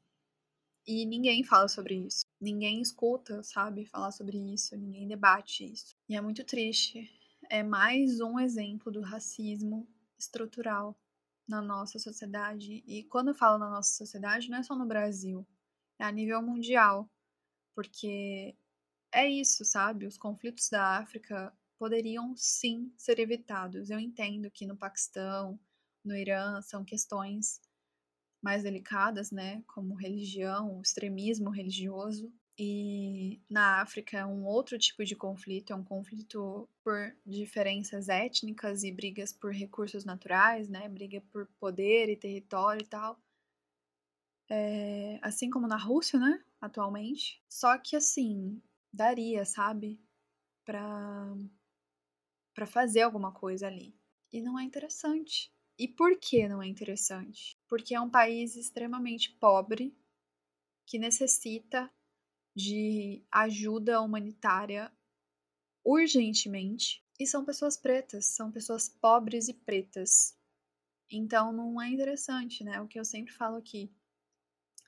[0.85, 2.25] E ninguém fala sobre isso.
[2.39, 5.95] Ninguém escuta, sabe, falar sobre isso, ninguém debate isso.
[6.07, 7.09] E é muito triste.
[7.49, 10.97] É mais um exemplo do racismo estrutural
[11.47, 12.83] na nossa sociedade.
[12.85, 15.45] E quando eu falo na nossa sociedade, não é só no Brasil,
[15.99, 17.09] é a nível mundial.
[17.75, 18.55] Porque
[19.11, 20.05] é isso, sabe?
[20.05, 23.89] Os conflitos da África poderiam sim ser evitados.
[23.89, 25.59] Eu entendo que no Paquistão,
[26.03, 27.61] no Irã, são questões
[28.41, 29.63] mais delicadas, né?
[29.67, 32.31] Como religião, extremismo religioso.
[32.59, 38.83] E na África é um outro tipo de conflito, é um conflito por diferenças étnicas
[38.83, 40.89] e brigas por recursos naturais, né?
[40.89, 43.19] Briga por poder e território e tal.
[44.49, 46.43] É, assim como na Rússia, né?
[46.59, 47.43] Atualmente.
[47.47, 48.59] Só que assim,
[48.97, 50.01] daria, sabe?
[50.65, 51.33] Pra,
[52.53, 53.95] pra fazer alguma coisa ali.
[54.33, 55.53] E não é interessante.
[55.77, 57.57] E por que não é interessante?
[57.67, 59.95] Porque é um país extremamente pobre
[60.85, 61.89] que necessita
[62.55, 64.91] de ajuda humanitária
[65.85, 67.05] urgentemente.
[67.19, 70.35] E são pessoas pretas, são pessoas pobres e pretas.
[71.09, 72.81] Então não é interessante, né?
[72.81, 73.91] O que eu sempre falo aqui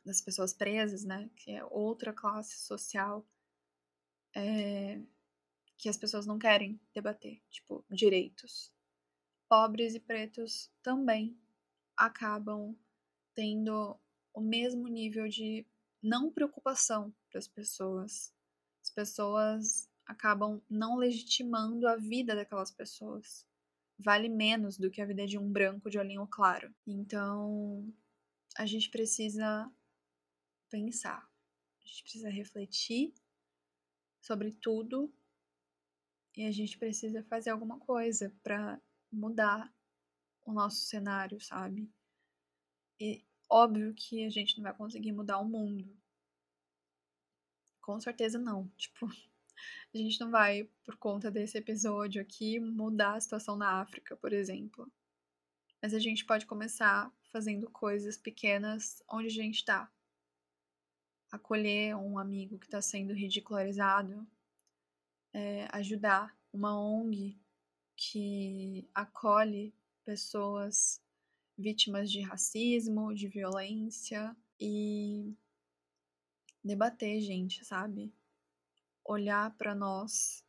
[0.04, 1.30] das pessoas presas, né?
[1.36, 3.26] Que é outra classe social
[4.36, 5.02] é,
[5.78, 8.72] que as pessoas não querem debater, tipo, direitos.
[9.48, 11.38] Pobres e pretos também
[11.96, 12.76] acabam
[13.34, 13.98] tendo
[14.34, 15.66] o mesmo nível de
[16.02, 18.34] não preocupação das pessoas.
[18.82, 23.46] As pessoas acabam não legitimando a vida daquelas pessoas.
[23.98, 26.74] Vale menos do que a vida de um branco de olhinho claro.
[26.88, 27.94] Então,
[28.58, 29.72] a gente precisa
[30.70, 31.28] pensar,
[31.82, 33.14] a gente precisa refletir
[34.22, 35.14] sobre tudo
[36.36, 38.80] e a gente precisa fazer alguma coisa para
[39.12, 39.74] mudar
[40.46, 41.92] o nosso cenário, sabe?
[43.00, 45.98] E óbvio que a gente não vai conseguir mudar o mundo.
[47.82, 48.68] Com certeza não.
[48.78, 49.08] Tipo,
[49.94, 54.32] a gente não vai, por conta desse episódio aqui, mudar a situação na África, por
[54.32, 54.90] exemplo.
[55.82, 59.92] Mas a gente pode começar fazendo coisas pequenas onde a gente está
[61.32, 64.28] acolher um amigo que está sendo ridicularizado,
[65.34, 67.40] é, ajudar uma ONG
[67.96, 69.74] que acolhe
[70.04, 71.02] pessoas
[71.58, 75.36] vítimas de racismo, de violência e
[76.64, 78.14] debater, gente, sabe?
[79.04, 80.44] Olhar para nós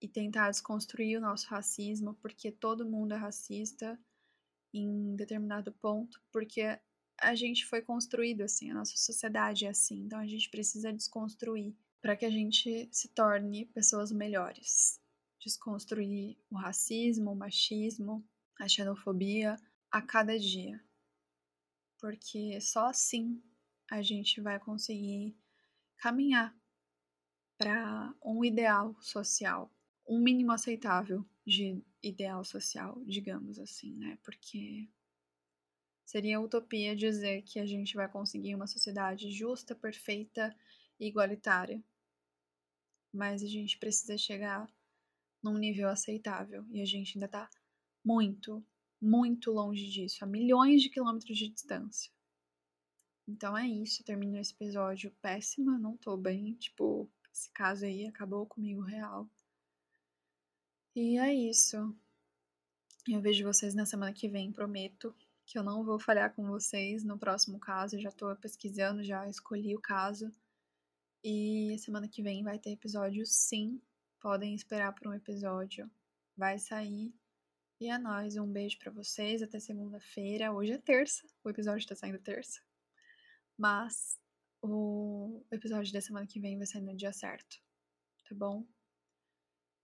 [0.00, 3.98] e tentar desconstruir o nosso racismo, porque todo mundo é racista
[4.72, 6.78] em determinado ponto, porque
[7.20, 11.74] a gente foi construído assim, a nossa sociedade é assim, então a gente precisa desconstruir
[12.00, 15.00] para que a gente se torne pessoas melhores.
[15.40, 18.26] desconstruir o racismo, o machismo,
[18.58, 19.56] a xenofobia
[19.90, 20.82] a cada dia.
[22.00, 23.42] Porque só assim
[23.90, 25.36] a gente vai conseguir
[25.98, 26.56] caminhar
[27.58, 29.70] para um ideal social,
[30.08, 34.18] um mínimo aceitável de ideal social, digamos assim, né?
[34.22, 34.88] Porque
[36.14, 40.56] seria utopia dizer que a gente vai conseguir uma sociedade justa, perfeita
[41.00, 41.82] e igualitária.
[43.12, 44.72] Mas a gente precisa chegar
[45.42, 47.50] num nível aceitável e a gente ainda tá
[48.04, 48.64] muito,
[49.00, 52.12] muito longe disso, a milhões de quilômetros de distância.
[53.26, 58.46] Então é isso, termino esse episódio péssima, não tô bem, tipo, esse caso aí acabou
[58.46, 59.28] comigo real.
[60.94, 61.92] E é isso.
[63.08, 65.12] Eu vejo vocês na semana que vem, prometo
[65.46, 67.96] que eu não vou falhar com vocês no próximo caso.
[67.96, 70.30] Eu já tô pesquisando, já escolhi o caso.
[71.22, 73.80] E semana que vem vai ter episódio sim.
[74.20, 75.90] Podem esperar por um episódio.
[76.36, 77.14] Vai sair.
[77.80, 78.36] E é nóis.
[78.36, 79.42] Um beijo para vocês.
[79.42, 80.52] Até segunda-feira.
[80.52, 81.26] Hoje é terça.
[81.42, 82.60] O episódio tá saindo terça.
[83.56, 84.18] Mas
[84.66, 87.60] o episódio da semana que vem vai sair no dia certo,
[88.26, 88.66] tá bom?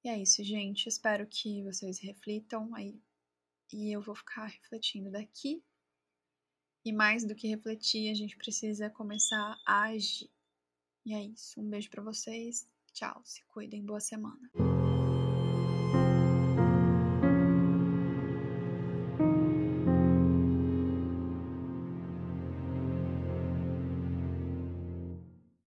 [0.02, 0.88] E é isso, gente.
[0.88, 2.98] Espero que vocês reflitam aí.
[3.72, 5.62] E eu vou ficar refletindo daqui.
[6.84, 10.30] E mais do que refletir, a gente precisa começar a agir.
[11.04, 11.60] E é isso.
[11.60, 12.66] Um beijo para vocês.
[12.92, 13.20] Tchau.
[13.24, 13.84] Se cuidem.
[13.84, 14.50] Boa semana.